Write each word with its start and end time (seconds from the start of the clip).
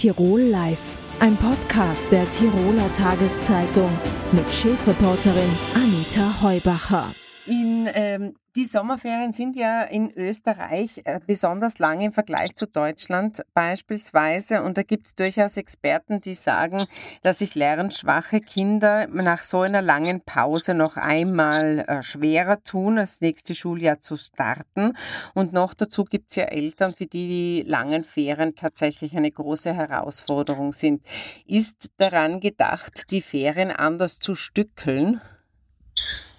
Tirol 0.00 0.40
Live, 0.40 0.96
ein 1.18 1.36
Podcast 1.36 2.10
der 2.10 2.24
Tiroler 2.30 2.90
Tageszeitung 2.94 3.90
mit 4.32 4.50
Chefreporterin 4.50 5.50
Anita 5.74 6.40
Heubacher. 6.40 7.14
In, 7.44 7.86
ähm, 7.92 8.34
die 8.56 8.64
Sommerferien 8.64 9.32
sind 9.32 9.56
ja 9.56 9.82
in 9.82 10.10
Österreich 10.10 11.02
äh, 11.04 11.20
besonders 11.24 11.78
lang 11.78 12.00
im 12.00 12.12
Vergleich 12.12 12.56
zu 12.56 12.66
Deutschland 12.66 13.42
beispielsweise. 13.54 14.62
Und 14.62 14.76
da 14.76 14.82
gibt 14.82 15.06
es 15.06 15.14
durchaus 15.14 15.56
Experten, 15.56 16.20
die 16.20 16.34
sagen, 16.34 16.86
dass 17.22 17.38
sich 17.38 17.54
lernschwache 17.54 18.40
Kinder 18.40 19.06
nach 19.08 19.38
so 19.38 19.60
einer 19.60 19.82
langen 19.82 20.20
Pause 20.20 20.74
noch 20.74 20.96
einmal 20.96 21.84
äh, 21.86 22.02
schwerer 22.02 22.62
tun, 22.62 22.96
das 22.96 23.20
nächste 23.20 23.54
Schuljahr 23.54 24.00
zu 24.00 24.16
starten. 24.16 24.94
Und 25.34 25.52
noch 25.52 25.74
dazu 25.74 26.04
gibt 26.04 26.30
es 26.30 26.36
ja 26.36 26.44
Eltern, 26.44 26.94
für 26.94 27.06
die 27.06 27.28
die 27.28 27.64
langen 27.68 28.02
Ferien 28.04 28.54
tatsächlich 28.56 29.16
eine 29.16 29.30
große 29.30 29.72
Herausforderung 29.74 30.72
sind. 30.72 31.04
Ist 31.46 31.90
daran 31.98 32.40
gedacht, 32.40 33.10
die 33.10 33.22
Ferien 33.22 33.70
anders 33.70 34.18
zu 34.18 34.34
stückeln? 34.34 35.20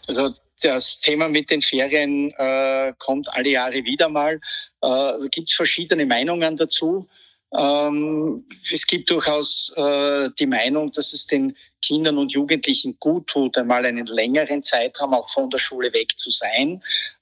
Also 0.07 0.35
das 0.63 0.99
Thema 0.99 1.27
mit 1.27 1.49
den 1.49 1.61
Ferien 1.61 2.31
äh, 2.37 2.93
kommt 2.97 3.27
alle 3.33 3.49
Jahre 3.49 3.83
wieder 3.83 4.09
mal. 4.09 4.39
Äh, 4.81 4.87
also 4.87 5.27
gibt 5.29 5.49
es 5.49 5.55
verschiedene 5.55 6.05
Meinungen 6.05 6.55
dazu. 6.55 7.07
Ähm, 7.53 8.45
es 8.71 8.87
gibt 8.87 9.09
durchaus 9.09 9.73
äh, 9.75 10.29
die 10.39 10.45
Meinung, 10.45 10.91
dass 10.91 11.11
es 11.11 11.27
den 11.27 11.55
Kindern 11.81 12.17
und 12.17 12.31
Jugendlichen 12.31 12.97
gut 12.99 13.27
tut, 13.27 13.57
einmal 13.57 13.85
einen 13.85 14.05
längeren 14.05 14.63
Zeitraum 14.63 15.13
auch 15.13 15.27
von 15.29 15.49
der 15.49 15.57
Schule 15.57 15.91
weg 15.93 16.17
zu 16.17 16.29
sein. 16.29 16.81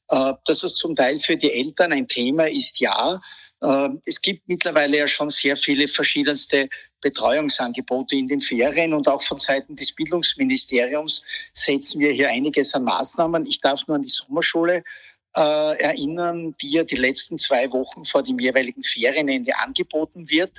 Äh, 0.09 0.33
dass 0.45 0.63
es 0.63 0.75
zum 0.75 0.95
Teil 0.95 1.19
für 1.19 1.37
die 1.37 1.51
Eltern 1.51 1.93
ein 1.93 2.07
Thema 2.07 2.49
ist, 2.49 2.79
ja. 2.79 3.19
Äh, 3.61 3.89
es 4.05 4.21
gibt 4.21 4.47
mittlerweile 4.47 4.97
ja 4.97 5.07
schon 5.07 5.31
sehr 5.31 5.57
viele 5.57 5.87
verschiedenste 5.87 6.69
Betreuungsangebote 7.01 8.15
in 8.15 8.27
den 8.27 8.41
Ferien 8.41 8.93
und 8.93 9.07
auch 9.07 9.21
von 9.21 9.39
Seiten 9.39 9.75
des 9.75 9.93
Bildungsministeriums 9.93 11.23
setzen 11.53 11.99
wir 11.99 12.11
hier 12.11 12.29
einiges 12.29 12.73
an 12.73 12.83
Maßnahmen. 12.83 13.45
Ich 13.45 13.61
darf 13.61 13.87
nur 13.87 13.95
an 13.95 14.03
die 14.03 14.09
Sommerschule 14.09 14.83
äh, 15.35 15.81
erinnern, 15.81 16.55
die 16.61 16.71
ja 16.71 16.83
die 16.83 16.95
letzten 16.95 17.37
zwei 17.37 17.71
Wochen 17.71 18.03
vor 18.03 18.23
dem 18.23 18.39
jeweiligen 18.39 18.83
Ferienende 18.83 19.57
angeboten 19.59 20.29
wird. 20.29 20.51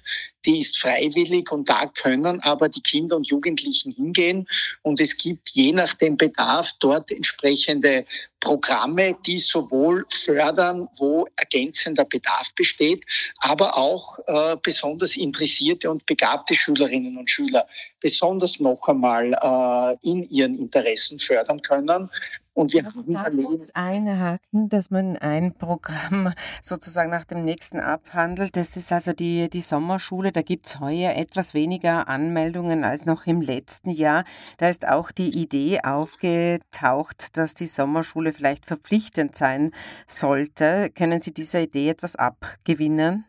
Die 0.47 0.61
ist 0.61 0.79
freiwillig 0.79 1.51
und 1.51 1.69
da 1.69 1.87
können 1.87 2.41
aber 2.41 2.69
die 2.69 2.81
Kinder 2.81 3.17
und 3.17 3.29
Jugendlichen 3.29 3.93
hingehen. 3.93 4.47
Und 4.83 5.01
es 5.01 5.17
gibt 5.17 5.51
je 5.51 5.73
nach 5.73 5.95
dem 5.95 6.17
Bedarf 6.17 6.73
dort 6.79 7.11
entsprechende 7.11 8.07
Programme, 8.41 9.15
die 9.27 9.39
sowohl 9.39 10.05
fördern, 10.11 10.89
wo 10.99 11.27
ergänzender 11.37 12.05
Bedarf 12.05 12.53
besteht, 12.55 13.05
aber 13.39 13.77
auch 13.77 14.19
äh, 14.27 14.57
besonders 14.63 15.17
interessierte 15.17 15.91
und 15.91 16.07
begabte 16.07 16.55
Schülerinnen 16.55 17.19
und 17.19 17.31
Schüler 17.31 17.67
besonders 18.01 18.61
noch 18.61 18.89
einmal 18.89 19.33
äh, 19.33 20.09
in 20.09 20.29
ihren 20.31 20.59
Interessen 20.59 21.19
fördern 21.19 21.61
können. 21.63 22.11
Und 22.53 22.73
wir 22.73 22.85
haben 22.85 23.15
erlebt, 23.15 23.71
einhaken, 23.75 24.69
dass 24.69 24.91
man 24.91 25.17
ein 25.17 25.55
Programm 25.55 26.33
sozusagen 26.63 27.11
nach 27.11 27.25
dem 27.25 27.43
nächsten 27.43 27.79
abhandelt. 27.79 28.57
Das 28.57 28.77
ist 28.77 28.93
also 28.93 29.13
die, 29.13 29.49
die 29.49 29.61
Sommerschule. 29.61 30.33
Da 30.33 30.43
gibt 30.43 30.67
es 30.67 30.81
heuer 30.81 31.15
etwas 31.15 31.55
weniger 31.55 32.09
Anmeldungen 32.09 32.85
als 32.85 33.07
noch 33.07 33.27
im 33.27 33.41
letzten 33.41 33.91
Jahr. 33.91 34.25
Da 34.59 34.69
ist 34.69 34.87
auch 34.87 35.13
die 35.13 35.29
Idee 35.29 35.81
aufgetaucht, 35.83 37.37
dass 37.37 37.55
die 37.55 37.67
Sommerschule 37.67 38.30
vielleicht 38.33 38.67
verpflichtend 38.67 39.37
sein 39.37 39.73
sollte. 40.07 40.91
Können 40.95 41.21
Sie 41.21 41.33
dieser 41.33 41.61
Idee 41.61 41.91
etwas 41.91 42.17
abgewinnen? 42.17 43.25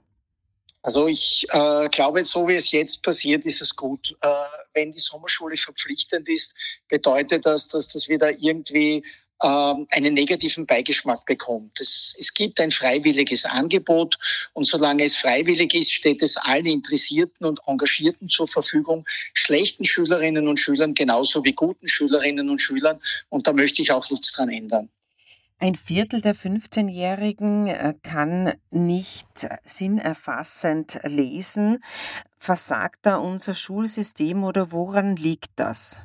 Also 0.84 1.08
ich 1.08 1.46
äh, 1.52 1.90
glaube, 1.90 2.26
so 2.26 2.48
wie 2.48 2.56
es 2.56 2.72
jetzt 2.72 3.04
passiert, 3.04 3.46
ist 3.46 3.62
es 3.62 3.76
gut. 3.76 4.18
Äh, 4.22 4.28
wenn 4.74 4.92
die 4.92 5.00
Sommerschule 5.00 5.56
verpflichtend 5.56 6.28
ist, 6.28 6.56
bedeutet 6.88 7.46
das, 7.46 7.68
dass 7.68 7.88
das 7.88 8.10
wieder 8.10 8.32
irgendwie 8.40 9.04
äh, 9.42 9.74
einen 9.92 10.14
negativen 10.16 10.66
Beigeschmack 10.66 11.25
bekommt. 11.25 11.80
Es, 11.80 12.16
es 12.18 12.34
gibt 12.34 12.59
ein 12.59 12.72
freiwilliges 12.72 13.46
Angebot 13.46 14.18
und 14.54 14.66
solange 14.66 15.04
es 15.04 15.18
freiwillig 15.18 15.74
ist, 15.75 15.94
steht 15.94 16.24
es 16.24 16.38
allen 16.38 16.66
Interessierten 16.66 17.46
und 17.46 17.59
Engagierten 17.68 18.28
zur 18.30 18.48
Verfügung, 18.48 19.06
schlechten 19.34 19.86
Schülerinnen 19.86 20.48
und 20.48 20.59
Schülern 20.59 20.96
genauso 20.96 21.44
wie 21.44 21.54
guten 21.54 21.88
Schülerinnen 21.88 22.50
und 22.50 22.59
Schülern. 22.59 23.00
Und 23.30 23.46
da 23.46 23.54
möchte 23.54 23.84
ich 23.84 23.92
auch 23.92 24.09
nichts 24.09 24.31
dran 24.31 24.50
ändern. 24.50 24.90
Ein 25.64 25.76
Viertel 25.76 26.22
der 26.22 26.36
15-Jährigen 26.36 27.68
äh, 27.68 27.94
kann 28.02 28.52
nicht 28.72 29.48
sinnerfassend 29.64 31.00
lesen. 31.04 31.78
Versagt 32.40 33.02
da 33.04 33.18
unser 33.18 33.54
Schulsystem 33.54 34.44
oder 34.44 34.72
woran 34.72 35.16
liegt 35.16 35.52
das? 35.58 36.02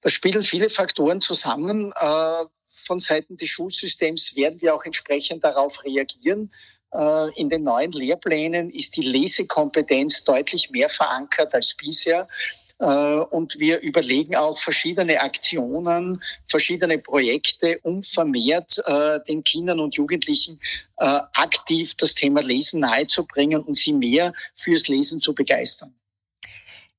Da 0.00 0.08
spielen 0.08 0.42
viele 0.42 0.68
Faktoren 0.68 1.20
zusammen. 1.20 1.92
Äh, 1.92 2.44
von 2.68 2.98
Seiten 2.98 3.36
des 3.36 3.48
Schulsystems 3.48 4.34
werden 4.34 4.60
wir 4.60 4.74
auch 4.74 4.84
entsprechend 4.84 5.44
darauf 5.44 5.84
reagieren. 5.84 6.52
Äh, 6.92 7.30
in 7.40 7.48
den 7.48 7.62
neuen 7.62 7.92
Lehrplänen 7.92 8.70
ist 8.70 8.96
die 8.96 9.02
Lesekompetenz 9.02 10.24
deutlich 10.24 10.70
mehr 10.70 10.88
verankert 10.88 11.54
als 11.54 11.74
bisher. 11.76 12.26
Äh, 12.78 13.18
und 13.30 13.58
wir 13.58 13.80
überlegen 13.80 14.36
auch 14.36 14.58
verschiedene 14.58 15.20
Aktionen, 15.20 16.22
verschiedene 16.44 16.98
Projekte, 16.98 17.78
um 17.82 18.02
vermehrt 18.02 18.82
äh, 18.84 19.18
den 19.26 19.42
Kindern 19.44 19.80
und 19.80 19.94
Jugendlichen 19.94 20.60
äh, 20.98 21.20
aktiv 21.34 21.94
das 21.94 22.14
Thema 22.14 22.42
Lesen 22.42 22.80
nahezubringen 22.80 23.62
und 23.62 23.76
sie 23.76 23.92
mehr 23.92 24.32
fürs 24.54 24.88
Lesen 24.88 25.20
zu 25.20 25.34
begeistern. 25.34 25.94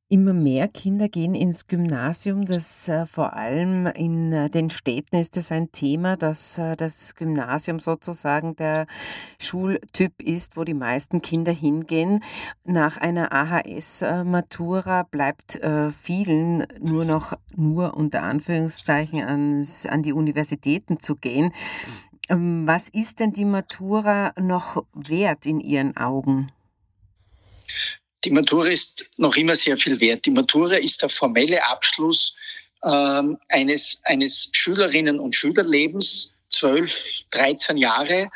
Immer 0.09 0.31
mehr 0.31 0.69
Kinder 0.69 1.09
gehen 1.09 1.35
ins 1.35 1.68
Gymnasium. 1.68 2.45
Das 2.45 2.88
äh, 2.88 3.06
vor 3.06 3.34
allem 3.34 3.88
in 3.88 4.31
äh, 4.31 4.50
den 4.50 4.69
Städten 4.69 5.18
ist 5.18 5.35
es 5.35 5.51
ein 5.51 5.73
Thema, 5.73 6.16
dass 6.16 6.57
äh, 6.57 6.78
das 6.78 7.13
Gymnasium 7.13 7.79
sozusagen 7.79 8.56
der 8.56 8.88
Schultyp 9.38 10.22
ist, 10.22 10.56
wo 10.56 10.63
die 10.63 10.73
meisten 10.73 11.22
Kinder 11.22 11.51
hingehen. 11.51 12.22
Nach 12.63 12.96
einer 12.96 13.34
AHS-Matura 13.34 15.03
bleibt 15.03 15.57
äh, 15.57 15.90
vielen 15.90 16.66
nur 16.79 17.03
noch 17.03 17.34
nur 17.57 17.97
unter 17.97 18.23
Anführungszeichen 18.23 19.22
ans, 19.22 19.88
an 19.88 20.03
die 20.03 20.13
Universitäten 20.13 21.00
zu 21.00 21.17
gehen. 21.17 21.51
Ähm, 22.29 22.66
was 22.66 22.88
ist 22.88 23.19
denn 23.19 23.34
die 23.34 23.44
Matura 23.44 24.31
noch 24.40 24.85
wert 24.94 25.46
in 25.46 25.59
Ihren 25.59 25.97
Augen? 25.97 26.50
Die 28.23 28.31
Matura 28.31 28.67
ist 28.67 29.09
noch 29.17 29.35
immer 29.35 29.55
sehr 29.55 29.78
viel 29.78 30.00
wert. 30.00 30.25
Die 30.25 30.31
Matura 30.31 30.75
ist 30.75 31.01
der 31.01 31.09
formelle 31.09 31.63
Abschluss 31.67 32.35
ähm, 32.83 33.38
eines, 33.50 34.00
eines 34.03 34.50
Schülerinnen- 34.53 35.19
und 35.19 35.35
Schülerlebens, 35.35 36.33
12, 36.50 37.25
13 37.31 37.78
Jahre. 37.78 38.29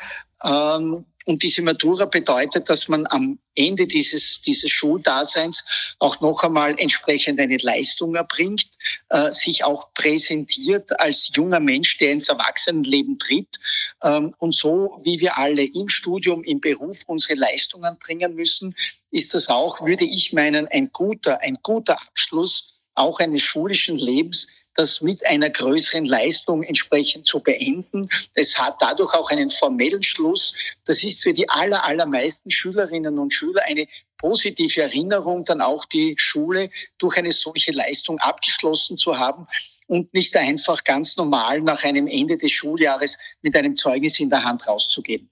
Ähm, 0.43 1.05
und 1.25 1.43
diese 1.43 1.61
Matura 1.61 2.05
bedeutet, 2.05 2.69
dass 2.69 2.87
man 2.87 3.05
am 3.07 3.37
Ende 3.55 3.85
dieses, 3.85 4.41
dieses 4.41 4.71
Schuldaseins 4.71 5.63
auch 5.99 6.19
noch 6.21 6.43
einmal 6.43 6.73
entsprechend 6.79 7.39
eine 7.39 7.57
Leistung 7.57 8.15
erbringt, 8.15 8.67
äh, 9.09 9.31
sich 9.31 9.63
auch 9.63 9.93
präsentiert 9.93 10.99
als 10.99 11.31
junger 11.35 11.59
Mensch, 11.59 11.97
der 11.97 12.11
ins 12.11 12.29
Erwachsenenleben 12.29 13.19
tritt. 13.19 13.59
Ähm, 14.03 14.33
und 14.39 14.55
so 14.55 14.99
wie 15.03 15.19
wir 15.19 15.37
alle 15.37 15.63
im 15.63 15.89
Studium, 15.89 16.43
im 16.43 16.59
Beruf 16.59 17.03
unsere 17.07 17.35
Leistungen 17.35 17.97
bringen 17.99 18.35
müssen, 18.35 18.75
ist 19.11 19.33
das 19.33 19.49
auch, 19.49 19.85
würde 19.85 20.05
ich 20.05 20.33
meinen, 20.33 20.67
ein 20.69 20.91
guter, 20.91 21.41
ein 21.41 21.57
guter 21.61 22.01
Abschluss 22.01 22.79
auch 22.95 23.19
eines 23.19 23.41
schulischen 23.41 23.97
Lebens, 23.97 24.47
das 24.81 25.01
mit 25.01 25.25
einer 25.27 25.49
größeren 25.49 26.05
Leistung 26.05 26.63
entsprechend 26.63 27.27
zu 27.27 27.39
beenden. 27.39 28.09
Es 28.33 28.57
hat 28.57 28.77
dadurch 28.79 29.13
auch 29.13 29.29
einen 29.29 29.51
formellen 29.51 30.01
Schluss. 30.01 30.55
Das 30.85 31.03
ist 31.03 31.21
für 31.21 31.33
die 31.33 31.47
aller, 31.49 31.85
allermeisten 31.85 32.49
Schülerinnen 32.49 33.19
und 33.19 33.31
Schüler 33.31 33.61
eine 33.67 33.85
positive 34.17 34.81
Erinnerung, 34.81 35.45
dann 35.45 35.61
auch 35.61 35.85
die 35.85 36.15
Schule 36.17 36.69
durch 36.97 37.17
eine 37.17 37.31
solche 37.31 37.71
Leistung 37.71 38.17
abgeschlossen 38.19 38.97
zu 38.97 39.17
haben 39.17 39.47
und 39.87 40.13
nicht 40.13 40.35
einfach 40.35 40.83
ganz 40.83 41.15
normal 41.15 41.61
nach 41.61 41.83
einem 41.83 42.07
Ende 42.07 42.37
des 42.37 42.51
Schuljahres 42.51 43.17
mit 43.41 43.55
einem 43.55 43.75
Zeugnis 43.75 44.19
in 44.19 44.29
der 44.29 44.43
Hand 44.43 44.67
rauszugehen. 44.67 45.29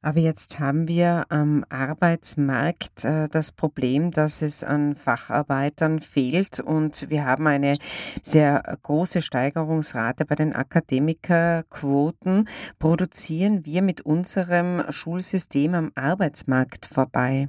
Aber 0.00 0.20
jetzt 0.20 0.60
haben 0.60 0.86
wir 0.86 1.26
am 1.28 1.64
Arbeitsmarkt 1.68 3.04
äh, 3.04 3.28
das 3.28 3.50
Problem, 3.50 4.12
dass 4.12 4.42
es 4.42 4.62
an 4.62 4.94
Facharbeitern 4.94 6.00
fehlt 6.00 6.60
und 6.60 7.10
wir 7.10 7.24
haben 7.24 7.48
eine 7.48 7.78
sehr 8.22 8.78
große 8.82 9.22
Steigerungsrate 9.22 10.24
bei 10.24 10.36
den 10.36 10.54
Akademikerquoten. 10.54 12.48
Produzieren 12.78 13.66
wir 13.66 13.82
mit 13.82 14.02
unserem 14.02 14.84
Schulsystem 14.90 15.74
am 15.74 15.92
Arbeitsmarkt 15.96 16.86
vorbei? 16.86 17.48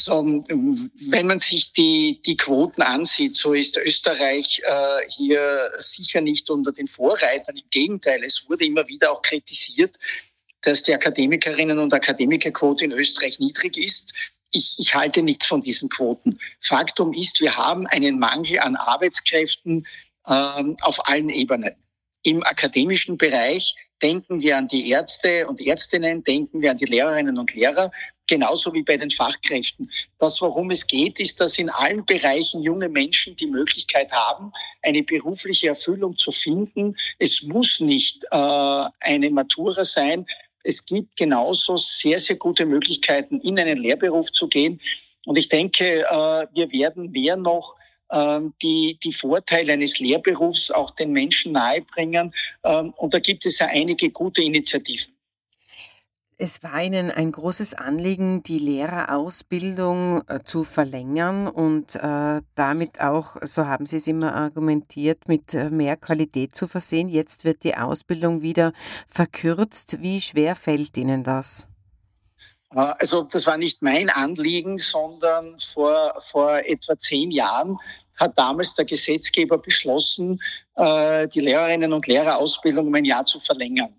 So, 0.00 0.24
wenn 0.24 1.26
man 1.26 1.40
sich 1.40 1.72
die, 1.72 2.22
die 2.24 2.36
Quoten 2.36 2.82
ansieht, 2.82 3.34
so 3.34 3.52
ist 3.52 3.76
Österreich 3.76 4.62
äh, 4.64 5.08
hier 5.08 5.40
sicher 5.76 6.20
nicht 6.20 6.48
unter 6.50 6.70
den 6.70 6.86
Vorreitern. 6.86 7.56
Im 7.56 7.68
Gegenteil, 7.68 8.22
es 8.22 8.48
wurde 8.48 8.64
immer 8.64 8.86
wieder 8.86 9.10
auch 9.10 9.20
kritisiert, 9.20 9.98
dass 10.68 10.82
die 10.82 10.94
Akademikerinnen 10.94 11.78
und 11.78 11.94
Akademikerquote 11.94 12.84
in 12.84 12.92
Österreich 12.92 13.40
niedrig 13.40 13.78
ist. 13.78 14.12
ich, 14.50 14.76
ich 14.78 14.94
halte 14.94 15.22
nichts 15.22 15.46
von 15.46 15.62
diesen 15.62 15.88
Quoten. 15.88 16.38
Faktum 16.60 17.12
ist, 17.14 17.40
wir 17.40 17.56
haben 17.56 17.86
einen 17.86 18.18
Mangel 18.18 18.58
an 18.60 18.76
Arbeitskräften 18.76 19.86
ähm, 20.26 20.76
auf 20.82 21.08
allen 21.08 21.30
Ebenen. 21.30 21.74
Im 22.22 22.42
akademischen 22.42 23.16
Bereich 23.16 23.74
denken 24.02 24.40
wir 24.40 24.58
an 24.58 24.68
die 24.68 24.90
Ärzte 24.90 25.46
und 25.48 25.60
Ärztinnen, 25.60 26.22
denken 26.22 26.60
wir 26.60 26.70
an 26.72 26.78
die 26.78 26.84
Lehrerinnen 26.84 27.38
und 27.38 27.54
Lehrer, 27.54 27.90
genauso 28.28 28.72
wie 28.74 28.82
bei 28.82 28.96
den 28.96 29.10
Fachkräften. 29.10 29.90
Das, 30.18 30.40
worum 30.40 30.70
es 30.70 30.86
geht, 30.86 31.18
ist, 31.18 31.40
dass 31.40 31.58
in 31.58 31.70
allen 31.70 32.04
Bereichen 32.04 32.62
junge 32.62 32.88
Menschen 32.88 33.34
die 33.36 33.46
Möglichkeit 33.46 34.12
haben, 34.12 34.52
eine 34.82 35.02
berufliche 35.02 35.68
Erfüllung 35.68 36.16
zu 36.16 36.30
finden. 36.30 36.94
Es 37.18 37.42
muss 37.42 37.80
nicht 37.80 38.24
äh, 38.30 38.84
eine 39.00 39.30
Matura 39.30 39.84
sein. 39.84 40.26
Es 40.64 40.84
gibt 40.84 41.16
genauso 41.16 41.76
sehr, 41.76 42.18
sehr 42.18 42.36
gute 42.36 42.66
Möglichkeiten, 42.66 43.40
in 43.40 43.58
einen 43.58 43.78
Lehrberuf 43.78 44.32
zu 44.32 44.48
gehen. 44.48 44.80
Und 45.26 45.38
ich 45.38 45.48
denke, 45.48 46.00
äh, 46.02 46.46
wir 46.54 46.72
werden 46.72 47.10
mehr 47.10 47.36
noch 47.36 47.76
ähm, 48.12 48.54
die, 48.62 48.98
die 49.02 49.12
Vorteile 49.12 49.74
eines 49.74 49.98
Lehrberufs 49.98 50.70
auch 50.70 50.90
den 50.92 51.12
Menschen 51.12 51.52
nahebringen. 51.52 52.34
Ähm, 52.64 52.94
und 52.96 53.12
da 53.12 53.18
gibt 53.18 53.44
es 53.44 53.58
ja 53.58 53.66
einige 53.66 54.10
gute 54.10 54.42
Initiativen. 54.42 55.17
Es 56.40 56.62
war 56.62 56.80
Ihnen 56.80 57.10
ein 57.10 57.32
großes 57.32 57.74
Anliegen, 57.74 58.44
die 58.44 58.60
Lehrerausbildung 58.60 60.22
äh, 60.28 60.38
zu 60.44 60.62
verlängern 60.62 61.48
und 61.48 61.96
äh, 61.96 62.42
damit 62.54 63.00
auch, 63.00 63.38
so 63.42 63.66
haben 63.66 63.86
Sie 63.86 63.96
es 63.96 64.06
immer 64.06 64.36
argumentiert, 64.36 65.26
mit 65.26 65.52
äh, 65.54 65.68
mehr 65.68 65.96
Qualität 65.96 66.54
zu 66.54 66.68
versehen. 66.68 67.08
Jetzt 67.08 67.44
wird 67.44 67.64
die 67.64 67.74
Ausbildung 67.74 68.40
wieder 68.40 68.72
verkürzt. 69.08 70.00
Wie 70.00 70.20
schwer 70.20 70.54
fällt 70.54 70.96
Ihnen 70.96 71.24
das? 71.24 71.66
Also 72.70 73.24
das 73.24 73.44
war 73.48 73.56
nicht 73.56 73.82
mein 73.82 74.08
Anliegen, 74.08 74.78
sondern 74.78 75.58
vor, 75.58 76.14
vor 76.20 76.58
etwa 76.58 76.96
zehn 76.98 77.32
Jahren 77.32 77.76
hat 78.14 78.38
damals 78.38 78.76
der 78.76 78.84
Gesetzgeber 78.84 79.58
beschlossen, 79.58 80.38
die 80.76 81.40
Lehrerinnen 81.40 81.94
und 81.94 82.06
Lehrerausbildung 82.06 82.88
um 82.88 82.94
ein 82.94 83.06
Jahr 83.06 83.24
zu 83.24 83.40
verlängern. 83.40 83.94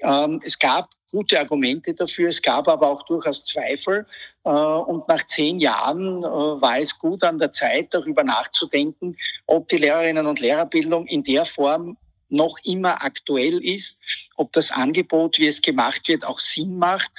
Ähm, 0.00 0.40
es 0.44 0.58
gab 0.58 0.95
gute 1.10 1.38
Argumente 1.38 1.94
dafür, 1.94 2.28
es 2.28 2.42
gab 2.42 2.68
aber 2.68 2.90
auch 2.90 3.02
durchaus 3.02 3.44
Zweifel. 3.44 4.06
Äh, 4.44 4.50
und 4.50 5.08
nach 5.08 5.24
zehn 5.26 5.58
Jahren 5.58 6.22
war 6.22 6.78
es 6.78 6.98
gut 6.98 7.22
an 7.24 7.38
der 7.38 7.52
Zeit, 7.52 7.92
darüber 7.92 8.24
nachzudenken, 8.24 9.16
ob 9.46 9.68
die 9.68 9.78
Lehrerinnen 9.78 10.26
und 10.26 10.40
Lehrerbildung 10.40 11.06
in 11.06 11.22
der 11.22 11.44
Form 11.44 11.96
noch 12.28 12.58
immer 12.64 13.04
aktuell 13.04 13.64
ist, 13.64 13.98
ob 14.36 14.52
das 14.52 14.72
Angebot, 14.72 15.38
wie 15.38 15.46
es 15.46 15.62
gemacht 15.62 16.08
wird, 16.08 16.24
auch 16.24 16.40
Sinn 16.40 16.76
macht 16.76 17.12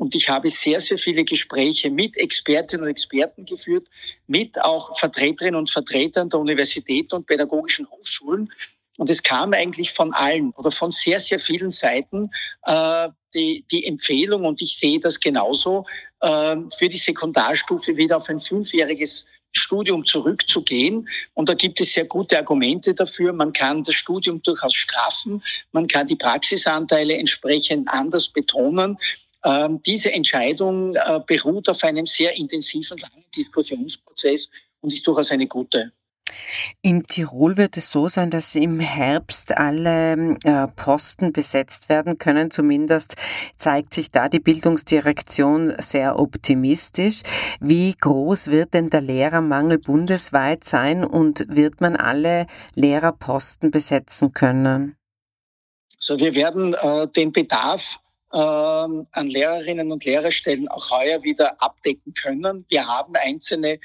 und 0.00 0.14
ich 0.14 0.30
habe 0.30 0.48
sehr, 0.48 0.80
sehr 0.80 0.98
viele 0.98 1.24
Gespräche 1.24 1.90
mit 1.90 2.16
Expertinnen 2.16 2.84
und 2.84 2.90
Experten 2.90 3.44
geführt, 3.44 3.86
mit 4.26 4.58
auch 4.58 4.98
Vertreterinnen 4.98 5.56
und 5.56 5.68
Vertretern 5.68 6.30
der 6.30 6.40
Universitäten 6.40 7.16
und 7.16 7.26
pädagogischen 7.26 7.86
Hochschulen. 7.90 8.50
Und 8.96 9.10
es 9.10 9.22
kam 9.22 9.52
eigentlich 9.52 9.92
von 9.92 10.14
allen 10.14 10.52
oder 10.52 10.70
von 10.70 10.90
sehr, 10.90 11.20
sehr 11.20 11.38
vielen 11.38 11.68
Seiten 11.68 12.30
äh, 12.62 13.08
die, 13.34 13.64
die 13.70 13.84
Empfehlung, 13.86 14.44
und 14.44 14.62
ich 14.62 14.76
sehe 14.76 15.00
das 15.00 15.20
genauso, 15.20 15.86
äh, 16.20 16.56
für 16.76 16.88
die 16.88 16.96
Sekundarstufe 16.96 17.96
wieder 17.96 18.16
auf 18.16 18.28
ein 18.28 18.40
fünfjähriges 18.40 19.26
Studium 19.52 20.04
zurückzugehen. 20.04 21.08
Und 21.34 21.48
da 21.48 21.54
gibt 21.54 21.80
es 21.80 21.92
sehr 21.92 22.04
gute 22.04 22.38
Argumente 22.38 22.94
dafür. 22.94 23.32
Man 23.32 23.52
kann 23.52 23.82
das 23.82 23.94
Studium 23.94 24.42
durchaus 24.42 24.74
straffen. 24.74 25.42
Man 25.72 25.86
kann 25.88 26.06
die 26.06 26.16
Praxisanteile 26.16 27.16
entsprechend 27.16 27.88
anders 27.88 28.28
betonen. 28.28 28.96
Ähm, 29.44 29.80
diese 29.84 30.12
Entscheidung 30.12 30.94
äh, 30.94 31.20
beruht 31.26 31.68
auf 31.68 31.82
einem 31.82 32.06
sehr 32.06 32.36
intensiven, 32.36 32.98
langen 32.98 33.24
Diskussionsprozess 33.34 34.50
und 34.80 34.92
ist 34.92 35.06
durchaus 35.06 35.30
eine 35.30 35.46
gute. 35.46 35.92
In 36.82 37.04
Tirol 37.04 37.56
wird 37.56 37.76
es 37.76 37.90
so 37.90 38.08
sein, 38.08 38.30
dass 38.30 38.54
im 38.54 38.80
Herbst 38.80 39.56
alle 39.56 40.36
äh, 40.44 40.66
Posten 40.76 41.32
besetzt 41.32 41.88
werden 41.88 42.18
können. 42.18 42.50
Zumindest 42.50 43.16
zeigt 43.56 43.94
sich 43.94 44.10
da 44.10 44.28
die 44.28 44.40
Bildungsdirektion 44.40 45.74
sehr 45.78 46.18
optimistisch. 46.18 47.22
Wie 47.60 47.94
groß 47.94 48.48
wird 48.48 48.74
denn 48.74 48.90
der 48.90 49.00
Lehrermangel 49.00 49.78
bundesweit 49.78 50.64
sein 50.64 51.04
und 51.04 51.46
wird 51.48 51.80
man 51.80 51.96
alle 51.96 52.46
Lehrerposten 52.74 53.70
besetzen 53.70 54.32
können? 54.32 54.96
So, 55.98 56.18
wir 56.18 56.34
werden 56.34 56.74
äh, 56.74 57.06
den 57.08 57.30
Bedarf 57.30 58.00
ähm, 58.32 59.06
an 59.12 59.26
Lehrerinnen 59.26 59.92
und 59.92 60.04
Lehrerstellen 60.04 60.68
auch 60.68 60.90
heuer 60.90 61.22
wieder 61.22 61.60
abdecken 61.60 62.14
können. 62.14 62.64
Wir 62.68 62.86
haben 62.86 63.14
einzelne 63.16 63.78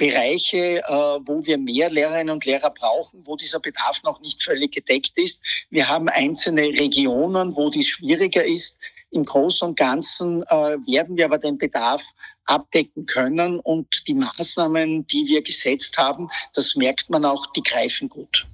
Bereiche, 0.00 0.78
äh, 0.78 1.18
wo 1.26 1.44
wir 1.44 1.58
mehr 1.58 1.90
Lehrerinnen 1.90 2.30
und 2.30 2.46
Lehrer 2.46 2.70
brauchen, 2.70 3.20
wo 3.26 3.36
dieser 3.36 3.60
Bedarf 3.60 4.02
noch 4.02 4.18
nicht 4.22 4.42
völlig 4.42 4.72
gedeckt 4.72 5.18
ist. 5.18 5.42
Wir 5.68 5.90
haben 5.90 6.08
einzelne 6.08 6.62
Regionen, 6.62 7.54
wo 7.54 7.68
dies 7.68 7.88
schwieriger 7.88 8.42
ist. 8.42 8.78
Im 9.10 9.26
Großen 9.26 9.68
und 9.68 9.78
Ganzen 9.78 10.42
äh, 10.44 10.78
werden 10.86 11.18
wir 11.18 11.26
aber 11.26 11.36
den 11.36 11.58
Bedarf 11.58 12.14
abdecken 12.46 13.04
können 13.04 13.60
und 13.60 14.08
die 14.08 14.14
Maßnahmen, 14.14 15.06
die 15.06 15.26
wir 15.26 15.42
gesetzt 15.42 15.98
haben, 15.98 16.30
das 16.54 16.76
merkt 16.76 17.10
man 17.10 17.26
auch, 17.26 17.44
die 17.52 17.62
greifen 17.62 18.08
gut. 18.08 18.46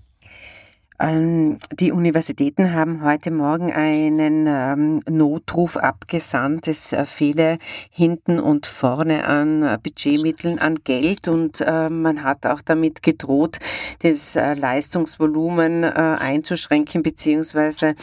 Ähm, 0.99 1.59
die 1.79 1.93
Universitäten 1.93 2.73
haben 2.73 3.03
heute 3.03 3.31
Morgen 3.31 3.73
einen 3.73 4.47
ähm, 4.47 5.01
Notruf 5.09 5.77
abgesandt. 5.77 6.69
Es 6.69 6.93
äh, 6.93 7.05
fehle 7.05 7.59
hinten 7.91 8.41
und 8.41 8.67
vorne 8.67 9.27
an 9.27 9.63
äh, 9.63 9.79
Budgetmitteln, 9.83 10.59
an 10.59 10.77
Geld 10.85 11.29
und 11.29 11.61
äh, 11.61 11.91
man 11.91 12.23
hat 12.23 12.47
auch 12.47 12.63
damit 12.63 13.03
gedroht, 13.03 13.59
das 14.01 14.35
Leistungsvolumen 14.35 15.85
einzuschränken, 15.85 17.03
beziehungsweise 17.03 17.95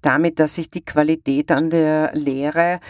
damit, 0.00 0.38
dass 0.38 0.56
sich 0.56 0.70
die 0.70 0.82
Qualität 0.82 1.50
an 1.50 1.70
der 1.70 2.10
Lehre 2.14 2.80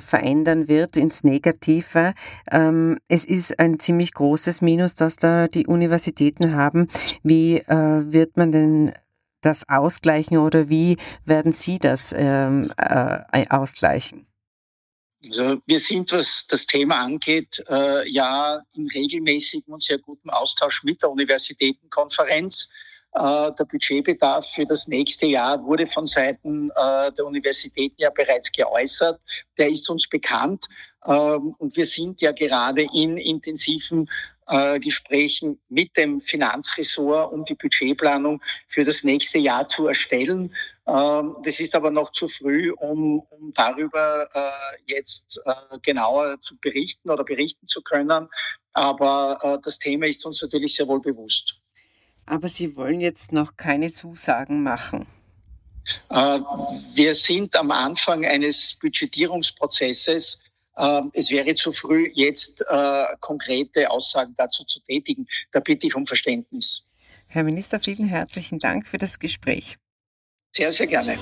verändern 0.00 0.68
wird 0.68 0.96
ins 0.96 1.24
Negative. 1.24 2.12
Ähm, 2.50 2.98
es 3.08 3.24
ist 3.24 3.58
ein 3.58 3.78
ziemlich 3.78 4.12
großes 4.12 4.62
Minus, 4.62 4.94
das 4.94 5.16
da 5.16 5.48
die 5.48 5.66
Universitäten 5.66 6.54
haben. 6.54 6.86
Wie 7.22 7.62
wird 7.66 8.36
man 8.36 8.52
denn 8.52 8.92
das 9.40 9.68
ausgleichen 9.68 10.38
oder 10.38 10.68
wie 10.68 10.96
werden 11.24 11.52
Sie 11.52 11.78
das 11.78 12.14
ähm, 12.16 12.72
äh, 12.76 13.46
ausgleichen? 13.48 14.26
Also 15.24 15.60
wir 15.66 15.78
sind, 15.78 16.12
was 16.12 16.46
das 16.46 16.66
Thema 16.66 17.00
angeht, 17.02 17.62
äh, 17.68 18.08
ja 18.08 18.60
in 18.74 18.88
regelmäßigem 18.88 19.72
und 19.72 19.82
sehr 19.82 19.98
gutem 19.98 20.30
Austausch 20.30 20.84
mit 20.84 21.02
der 21.02 21.10
Universitätenkonferenz. 21.10 22.68
Äh, 23.14 23.50
der 23.58 23.64
Budgetbedarf 23.64 24.46
für 24.46 24.64
das 24.64 24.86
nächste 24.86 25.26
Jahr 25.26 25.62
wurde 25.64 25.86
von 25.86 26.06
Seiten 26.06 26.70
äh, 26.70 27.10
der 27.12 27.24
Universitäten 27.24 27.96
ja 27.98 28.10
bereits 28.10 28.52
geäußert. 28.52 29.20
Der 29.58 29.70
ist 29.70 29.88
uns 29.90 30.08
bekannt. 30.08 30.66
Ähm, 31.04 31.54
und 31.58 31.74
wir 31.76 31.86
sind 31.86 32.20
ja 32.20 32.32
gerade 32.32 32.86
in 32.94 33.16
intensiven 33.16 34.08
äh, 34.48 34.80
Gesprächen 34.80 35.60
mit 35.68 35.96
dem 35.96 36.20
Finanzressort, 36.20 37.32
um 37.32 37.44
die 37.44 37.54
Budgetplanung 37.54 38.42
für 38.66 38.84
das 38.84 39.04
nächste 39.04 39.38
Jahr 39.38 39.68
zu 39.68 39.86
erstellen. 39.86 40.54
Ähm, 40.86 41.36
das 41.42 41.60
ist 41.60 41.74
aber 41.74 41.90
noch 41.90 42.12
zu 42.12 42.28
früh, 42.28 42.72
um, 42.72 43.20
um 43.30 43.52
darüber 43.54 44.28
äh, 44.32 44.40
jetzt 44.86 45.40
äh, 45.44 45.78
genauer 45.82 46.40
zu 46.40 46.56
berichten 46.58 47.10
oder 47.10 47.24
berichten 47.24 47.66
zu 47.66 47.82
können. 47.82 48.28
Aber 48.72 49.38
äh, 49.42 49.58
das 49.62 49.78
Thema 49.78 50.06
ist 50.06 50.24
uns 50.24 50.42
natürlich 50.42 50.74
sehr 50.74 50.88
wohl 50.88 51.00
bewusst. 51.00 51.60
Aber 52.26 52.48
Sie 52.48 52.76
wollen 52.76 53.00
jetzt 53.00 53.32
noch 53.32 53.56
keine 53.56 53.92
Zusagen 53.92 54.62
machen. 54.62 55.06
Äh, 56.10 56.40
wir 56.94 57.14
sind 57.14 57.56
am 57.56 57.70
Anfang 57.70 58.24
eines 58.24 58.76
Budgetierungsprozesses 58.80 60.40
es 61.12 61.30
wäre 61.30 61.54
zu 61.54 61.72
früh, 61.72 62.08
jetzt 62.14 62.64
äh, 62.68 63.04
konkrete 63.20 63.90
Aussagen 63.90 64.34
dazu 64.36 64.64
zu 64.64 64.80
tätigen. 64.80 65.26
Da 65.52 65.60
bitte 65.60 65.86
ich 65.86 65.94
um 65.94 66.06
Verständnis. 66.06 66.84
Herr 67.26 67.42
Minister, 67.42 67.78
vielen 67.78 68.08
herzlichen 68.08 68.58
Dank 68.58 68.86
für 68.86 68.96
das 68.96 69.18
Gespräch. 69.18 69.76
Sehr, 70.54 70.72
sehr 70.72 70.86
gerne. 70.86 71.18